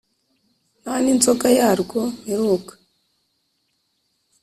Nta 0.81 0.93
n' 1.03 1.09
inzoga 1.13 1.47
yarwo 1.59 1.99
mperuka! 2.19 2.73